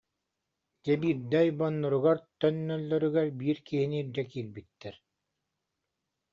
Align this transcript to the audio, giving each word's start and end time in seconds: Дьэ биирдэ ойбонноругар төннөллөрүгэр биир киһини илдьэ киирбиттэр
Дьэ 0.83 0.93
биирдэ 1.01 1.37
ойбонноругар 1.43 2.17
төннөллөрүгэр 2.39 3.29
биир 3.39 3.57
киһини 3.67 3.97
илдьэ 4.03 4.23
киирбиттэр 4.31 4.95